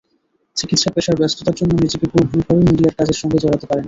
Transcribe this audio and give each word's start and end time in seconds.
চিকিত্সা 0.57 0.89
পেশার 0.95 1.19
ব্যস্ততার 1.19 1.57
জন্য 1.59 1.71
নিজেকে 1.81 2.05
পুরোপুরিভাবে 2.11 2.61
মিডিয়ার 2.67 2.97
কাজের 2.97 3.17
সঙ্গে 3.21 3.37
জড়াতে 3.43 3.65
পারিনি। 3.65 3.79